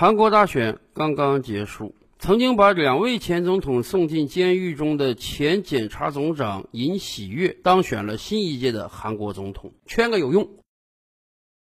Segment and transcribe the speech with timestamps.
[0.00, 10.48] 韩国大选刚刚结束，曾经把两位前总统送进监狱中的前检察总长尹喜悦当选了新一届的韩国总统，圈个有用。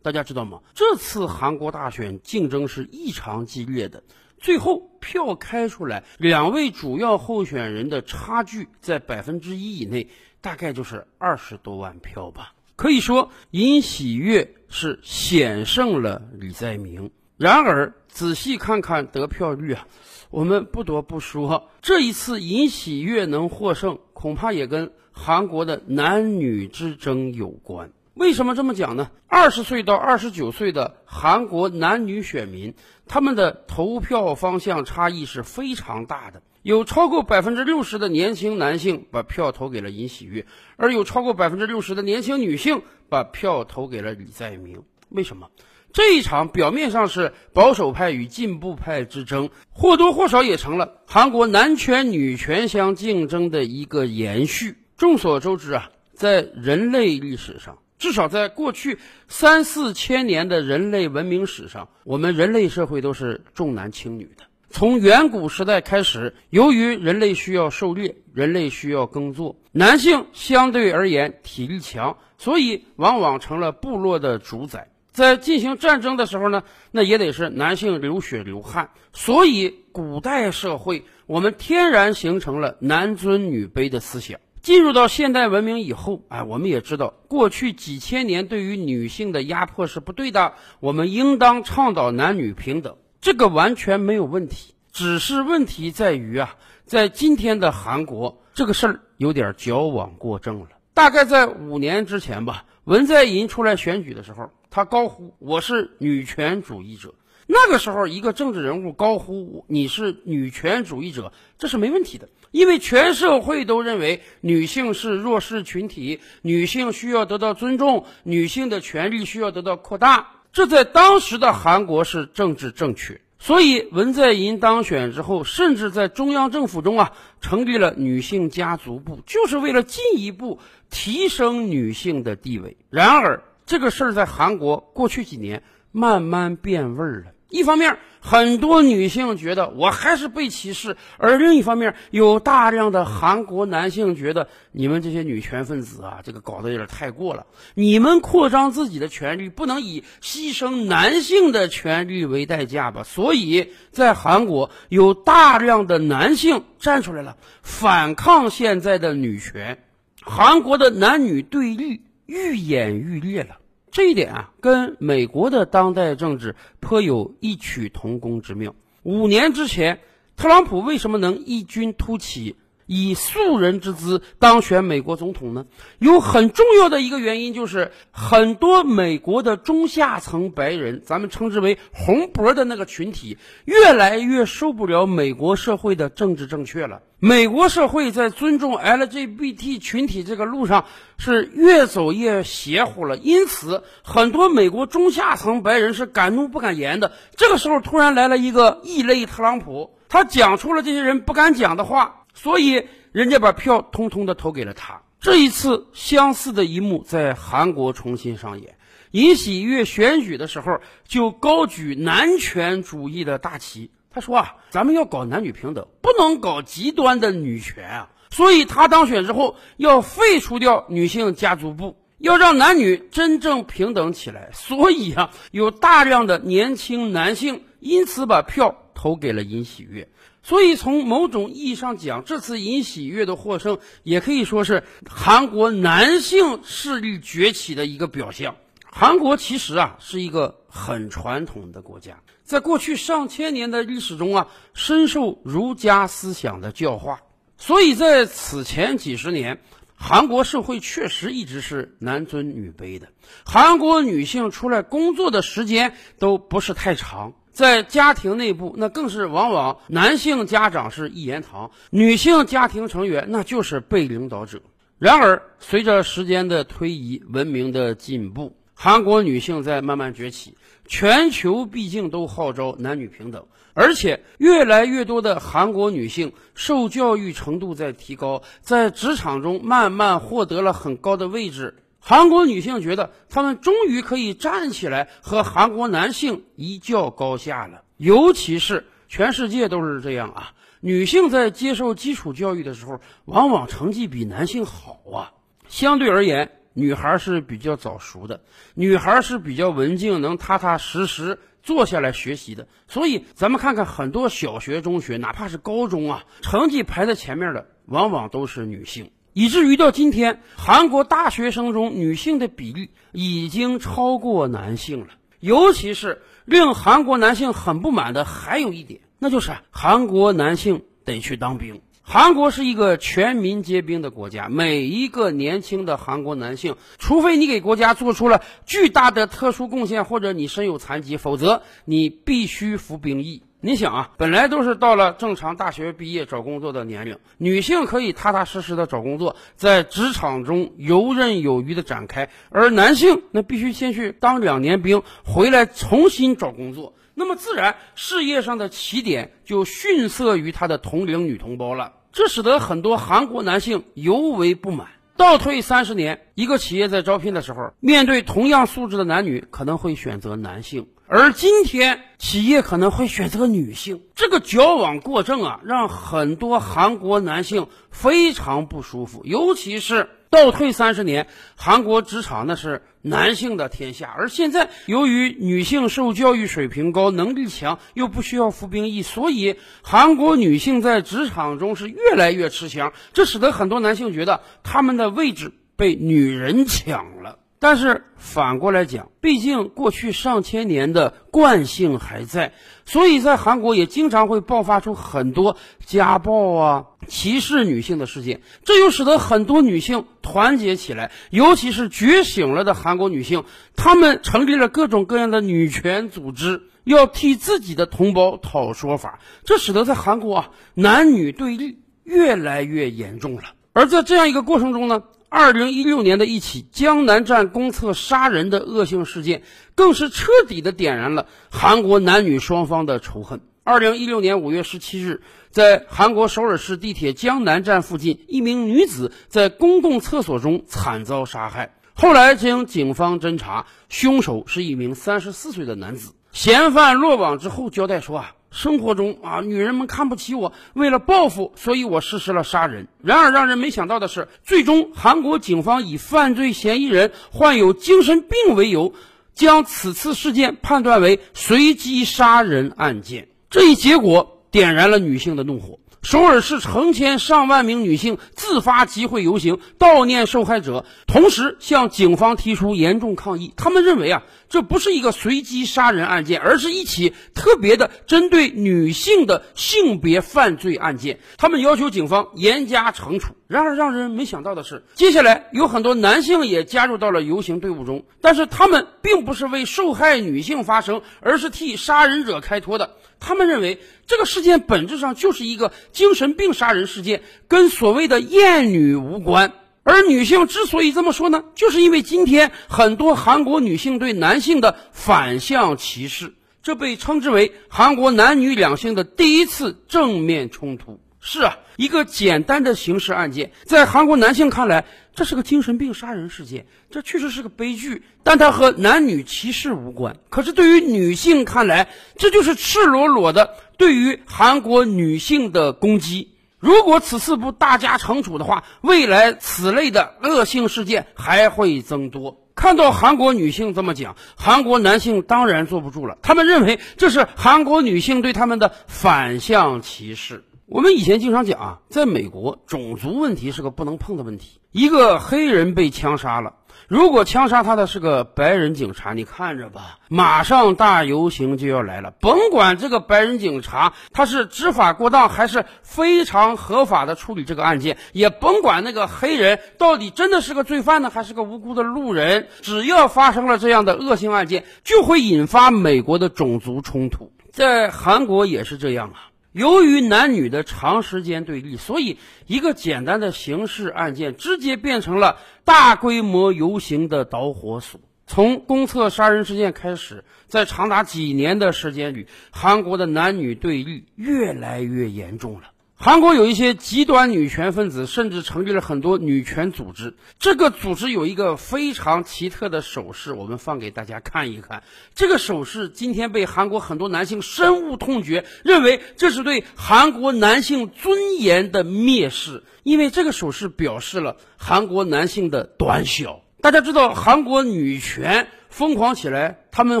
[0.02, 0.60] 大家知道吗？
[0.74, 4.04] 这次韩国大选竞争是异常激烈的，
[4.36, 10.10] 最后票开出来，两位主要候选人的差距在百分之一以内，
[10.42, 12.52] 大概就是二十多万票吧。
[12.76, 17.10] 可以说，尹喜悦是险胜了李在明。
[17.40, 19.88] 然而，仔细看看得票率啊，
[20.28, 27.92] 我们不得不说，这一次尹喜悦能获胜，恐怕也跟韩国的男女之争有关。
[28.12, 29.10] 为什么这么讲呢？
[29.26, 32.74] 二十岁到二十九岁的韩国男女选民，
[33.06, 36.42] 他们的投票方向差异是非常大的。
[36.60, 40.44] 有超过百分之六十的年轻男性把票投给了尹喜悦，
[40.76, 44.82] 而有超过百分之六十的年轻女性把票投给了李在明。
[45.08, 45.48] 为什么？
[45.92, 54.76] 这一场表面上是保守派与进步派之争，或多或少也成了韩国男权女权相竞争的一个延续。
[54.96, 57.78] 众所周知啊，在人类历史上。
[57.98, 64.44] 至少在过去三四千年的人类文明史上，我们人类社会都是重男轻女的。
[64.70, 74.89] 从远古时代开始，由于人类需要狩猎，人类需要耕作，男性相对而言体力强，所以往往成了部落的主宰。
[75.12, 78.90] 在进行战争的时候呢，那也得是男性流血流汗。
[79.12, 84.38] 所以古代社会，我们天然形成了男尊女卑的思想。
[84.62, 94.74] 进入到现代文明以后，哎，我们也知道，过去几千年对于女性的压迫是不对的，我们应当倡导男女平等，这个完全没有问题。
[94.92, 100.66] 只是问题在于啊，在今天的韩国，这个事儿有点矫枉过正了。
[100.92, 107.14] 大概在五年之前吧，文在寅出来选举的时候，他高呼我是女权主义者。
[107.46, 112.28] 那个时候，一个政治人物高呼你是女权主义者，这是没问题的。
[112.52, 123.20] 因为全社会都认为女性是弱势群体，女性需要得到尊重，女性的权利需要得到扩大，这在当时的韩国是政治正确。
[123.40, 132.76] 所以文在寅当选之后，甚至在中央政府中啊，成立了女性家族部，就是为了进一步提升女性的地位。
[132.90, 137.26] 然而，这个事儿在韩国过去几年慢慢变味儿了。
[137.50, 147.46] 一方面，很多女性觉得我还是被歧视；而另一方面，有大量的韩国男性觉得你们这些女权分子啊，这个搞得有点太过了。
[147.74, 153.04] 你们扩张自己的权利，不能以牺牲男性的权利为代价吧？
[153.04, 159.78] 所以在韩国，有大量的男性站出来了，反抗现在的女权。
[160.22, 163.58] 韩国的男女对立愈演愈烈了。
[163.90, 168.74] 这一点啊，跟美国的当代政治颇有异曲同工之妙。
[169.02, 170.00] 五年之前，
[170.36, 172.54] 特朗普为什么能异军突起？
[172.92, 175.66] 以素人之姿当选美国总统呢？
[176.00, 187.00] 有很重要的一个原因，就是很多美国的中下层白人，咱们称之为红脖的那个群体，越来越受不了美国社会的政治正确了。
[187.20, 190.86] 美国社会在尊重 LGBT 群体这个路上
[191.16, 197.12] 是越走越邪乎了，因此很多美国中下层白人是敢怒不敢言的。
[197.36, 202.16] 这个时候，突然来了一个异类特朗普，他讲出了这些人不敢讲的话。
[202.42, 205.02] 所以，人家把票通通的投给了他。
[205.20, 208.78] 这一次，相似的一幕在韩国重新上演。
[209.10, 218.08] 尹喜悦选举的时候就高举男权主义的大旗，他说啊，咱们要搞男女平等，不能搞极端的女权啊。
[218.30, 224.48] 所以他当选之后要废除掉女性家族部，要让男女真正平等起来。
[224.54, 230.08] 所以啊，有大量的年轻男性因此把票投给了尹喜悦。
[230.42, 238.56] 所以，从某种意义上讲，这次尹喜悦的获胜，也可以说是韩国男性势力崛起的一个表象。
[238.92, 247.20] 韩国其实啊是一个很传统的国家，在过去上千年的历史中啊，深受儒家思想的教化。
[247.56, 249.60] 所以在此前几十年，
[249.94, 253.08] 韩国社会确实一直是男尊女卑的。
[253.44, 257.34] 韩国女性出来工作的时间都不是太长。
[257.52, 264.62] 在家庭内部，那更是往往男性家长是一言堂，女性家庭成员那就是被领导者。
[264.98, 270.56] 然而，随着时间的推移，文明的进步，韩国女性在慢慢崛起。
[270.86, 281.76] 全球毕竟都号召男女平等，而且越来越多的韩国女性受教育程度在提高，在职场中慢慢获得了很高的位置。
[282.00, 287.82] 韩国女性觉得她们终于可以站起来和韩国男性一较高下了。
[287.96, 295.32] 尤其是全世界都是这样啊，女性在接受基础教育的时候，往往成绩比男性好啊。
[295.68, 298.40] 相对而言，女孩是比较早熟的，
[298.74, 302.66] 女孩是比较文静，能踏踏实实坐下来学习的。
[302.88, 309.10] 所以，咱们看看很多小学、中学，哪怕是高中啊，成绩排在前面的，往往都是女性。
[309.32, 315.06] 以至于到今天，韩国大学生中女性的比例已经超过男性了。
[315.38, 321.80] 尤其是令韩国男性很不满的还有一点，那就是韩国男性得去当兵。
[322.02, 333.44] 韩国是一个全民皆兵的国家，每一个年轻的韩国男性，除非你给国家做出了巨大的特殊贡献，或者你身有残疾，否则你必须服兵役。
[333.62, 354.88] 你想啊，本来都是到了正常大学毕业找工作的年龄，女性可以踏踏实实的找工作，在职场中游刃有余的展开，而男性那必须先去当两年兵，回来重新找工作，那么自然事业上的起点就逊色于他的同龄女同胞了，这使得很多韩国男性尤为不满。
[355.18, 360.88] 倒退三十年，一个企业在招聘的时候，面对同样素质的男女，可能会选择男性。
[361.12, 369.22] 而今天，企业可能会选择女性，这个矫枉过正啊，让很多韩国男性非常不舒服。
[369.24, 371.26] 尤其是倒退三十年，
[371.56, 382.92] 韩国职场那是男性的天下，而现在由于女性受教育水平高、能力强，又不需要服兵役，所以韩国女性在职场中是越来越吃香。
[383.12, 387.40] 这使得很多男性觉得他们的位置被女人抢了。
[387.62, 392.54] 但是反过来讲，毕竟过去上千年的惯性还在，
[392.86, 398.40] 所以在韩国也经常会爆发出很多家暴啊、歧视女性的事件。
[398.64, 403.44] 这又使得很多女性团结起来，尤其是觉醒了的韩国女性，
[403.76, 409.18] 她们成立了各种各样的女权组织，要替自己的同胞讨说法。
[409.44, 413.42] 这使得在韩国啊，男女对立越来越严重了。
[413.74, 415.02] 而在这样一个过程中呢？
[415.32, 419.44] 二零一六年的一起江南站公厕杀人的恶性事件，
[419.76, 423.40] 更是彻底的点燃了韩国男女双方的仇恨。
[423.62, 425.22] 二零一六年五月十七日，
[425.52, 431.76] 在韩国首尔市地铁江南站附近，一名女子在公共厕所中惨遭杀害。
[431.94, 436.12] 后来经警方侦查，凶手是一名三十四岁的男子。
[436.32, 438.32] 嫌犯落网之后交代说啊。
[438.50, 442.88] 生活中啊，女人们看不起我，为了报复，所以我实施了杀人。
[443.02, 448.92] 然而，让人没想到的是，最终韩国警方以犯罪嫌疑人患有精神病为由，
[449.34, 453.28] 将此次事件判断为随机杀人案件。
[453.48, 455.78] 这一结果点燃了女性的怒火。
[456.02, 463.52] 首尔市成千上万名女性自发集会游行，悼念受害者，同时向警方提出严重抗议。
[463.54, 471.20] 他们认为啊，这不是一个随机杀人案件，而是一起特别的针对女性的性别犯罪案件。
[471.36, 473.34] 他们要求警方严加惩处。
[473.46, 482.96] 然而，让人没想到的是，接下来有很多男性也加入到了游行队伍中，但是他们并不是为受害女性发声，而是替杀人者开脱的。
[483.20, 489.52] 他们认为这个事件本质上就是一个精神病杀人事件，跟所谓的厌女无关。
[489.82, 501.00] 而女性之所以这么说呢，就是因为今天很多韩国女性对男性的反向歧视，这被称之为韩国男女两性的第一次正面冲突。
[501.22, 510.16] 是啊，一个简单的刑事案件，在韩国男性看来，这是个精神病杀人事件，这确实是个悲剧，但它和男女歧视无关。
[510.30, 516.34] 可是对于女性看来，这就是赤裸裸的对于韩国女性的攻击。
[516.58, 522.46] 如果此次不大加惩处的话，未来此类的恶性事件还会增多。
[522.54, 530.44] 看到韩国女性这么讲，韩国男性当然坐不住了，他们认为这是韩国女性对他们的反向歧视。
[530.70, 534.60] 我们以前经常讲啊，在美国，种族问题是个不能碰的问题。
[534.70, 536.54] 一个黑人被枪杀了，
[536.86, 542.12] 如果枪杀他的是个白人警察，你看着吧，马上大游行就要来了。
[542.20, 557.32] 甭管这个白人警察他是执法过当，还是非常合法的处理这个案件，也甭管那个黑人到底真的是个罪犯呢，还是个无辜的路人，只要发生了这样的恶性案件，就会引发美国的种族冲突。
[557.50, 559.26] 在韩国也是这样啊。
[559.52, 568.00] 由于男女的长时间对立，所以一个简单的刑事案件直接变成了大规模游行的导火索。
[568.26, 575.72] 从公厕杀人事件开始，在长达几年的时间里，韩国的男女对立越来越严重了。
[576.02, 580.14] 韩国有一些极端女权分子，甚至成立了很多女权组织。
[580.38, 584.82] 这个组织有一个非常奇特的手势，我们放给大家看一看。
[585.14, 596.40] 这个手势今天被韩国很多男性深恶痛绝，认为这是对韩国男性尊严的蔑视，因为这个手势表示了韩国男性的短小。
[596.62, 600.00] 大家知道韩国女权疯狂起来，他们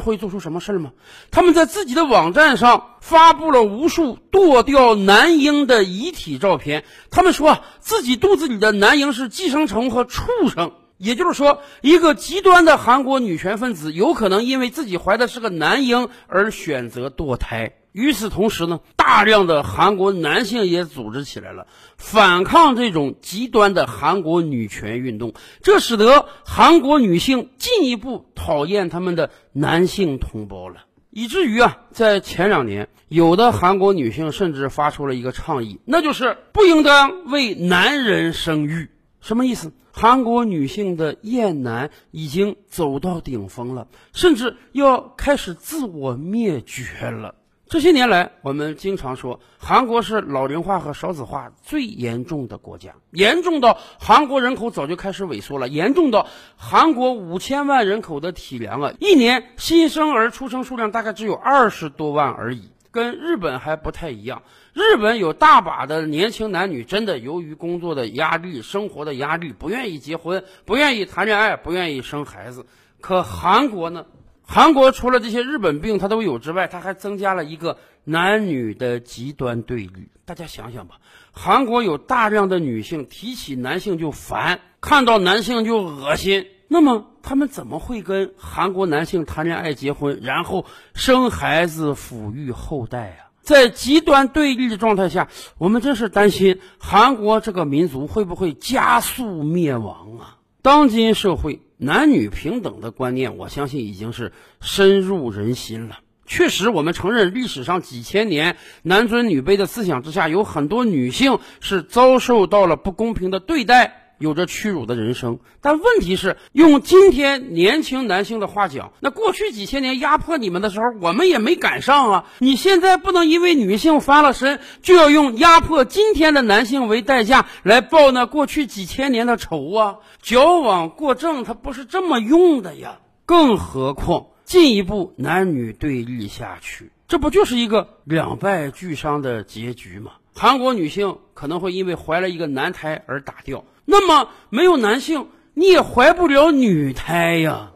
[0.00, 0.92] 会做出什么事儿吗？
[1.30, 6.84] 他们在自己的网站上发布了无数剁掉男婴的遗体照片。
[7.10, 10.72] 他们说自己肚子里的男婴是寄生虫和畜生。
[10.96, 17.72] 也就是说，一个极端的韩国女权分子有可能因为自己怀的是个男婴而选择堕胎。
[17.92, 21.66] 与此同时呢，大量的韩国男性也组织起来了，
[21.96, 25.34] 反抗这种极端的韩国女权运动。
[25.62, 38.90] 这使得韩国女性进一步讨厌他们的男性同胞了，以至于啊，在前两年，有的韩国女性甚至发出了一个倡议，那就是不应当为男人生育。
[39.20, 39.72] 什么意思？
[39.92, 47.34] 韩国女性的厌男已经走到顶峰了，甚至要开始自我灭绝了。
[47.70, 62.72] 这些年来，我们经常说韩国是老龄化和少子化最严重的国家，严重到韩国人口早就开始萎缩了，严重到韩国五千万人口的体量啊，一年新生儿出生数量大概只有二十多万而已。
[62.90, 72.66] 跟日本还不太一样，日本有大把的年轻男女，真的由于工作的压力、生活的压力，不愿意结婚，不愿意谈恋爱，不愿意生孩子。
[73.00, 74.06] 可韩国呢？
[74.52, 80.08] 韩国除了这些日本病它都有之外，它还增加了一个男女的极端对立。
[80.24, 80.96] 大家想想吧，
[81.30, 86.48] 韩国有大量的女性提起男性就烦，看到男性就恶心。
[86.66, 93.30] 那么他们怎么会跟韩国男性谈恋爱、结婚，然后生孩子、抚育后代啊？
[93.42, 95.28] 在极端对立的状态下，
[95.58, 100.38] 我们真是担心韩国这个民族会不会加速灭亡啊？
[100.60, 105.98] 当今社会男女平等的观念，我相信已经是深入人心了。
[106.26, 113.99] 确实，我们承认历史上几千年男尊女卑的思想之下，有很多女性是遭受到了不公平的对待。
[114.20, 122.24] 有着屈辱的人生，但问题是，用今天年轻男性的话讲，那过去几千年压迫你们的时候，我们也没赶上啊！
[122.38, 129.96] 你现在不能因为女性翻了身，就要用压迫今天的男性为代价来报那过去几千年的仇啊！
[130.20, 132.98] 矫枉过正，它不是这么用的呀！
[133.24, 140.12] 更何况进一步男女对立下去，这不就是一个两败俱伤的结局吗？
[140.40, 143.62] 韩国女性可能会因为怀了一个男胎而打掉。
[143.84, 147.72] 那么没有男性，你也怀不了女胎呀。